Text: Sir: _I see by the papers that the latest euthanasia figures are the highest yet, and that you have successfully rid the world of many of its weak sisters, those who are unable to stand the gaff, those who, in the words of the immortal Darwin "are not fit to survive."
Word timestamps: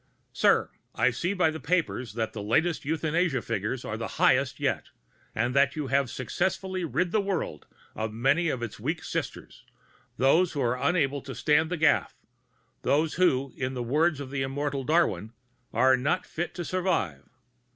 Sir: 0.33 0.71
_I 0.95 1.13
see 1.13 1.35
by 1.35 1.51
the 1.51 1.59
papers 1.59 2.13
that 2.15 2.33
the 2.33 2.41
latest 2.41 2.85
euthanasia 2.85 3.43
figures 3.43 3.85
are 3.85 3.97
the 3.97 4.07
highest 4.17 4.59
yet, 4.59 4.89
and 5.35 5.55
that 5.55 5.75
you 5.75 5.85
have 5.89 6.09
successfully 6.09 6.83
rid 6.83 7.11
the 7.11 7.21
world 7.21 7.67
of 7.95 8.11
many 8.11 8.49
of 8.49 8.63
its 8.63 8.79
weak 8.79 9.03
sisters, 9.03 9.63
those 10.17 10.53
who 10.53 10.61
are 10.61 10.75
unable 10.75 11.21
to 11.21 11.35
stand 11.35 11.69
the 11.69 11.77
gaff, 11.77 12.15
those 12.81 13.13
who, 13.13 13.53
in 13.55 13.75
the 13.75 13.83
words 13.83 14.19
of 14.19 14.31
the 14.31 14.41
immortal 14.41 14.83
Darwin 14.83 15.33
"are 15.71 15.95
not 15.95 16.25
fit 16.25 16.55
to 16.55 16.65
survive." 16.65 17.29